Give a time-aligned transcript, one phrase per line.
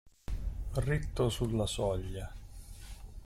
[0.77, 2.33] Ritto sulla soglia.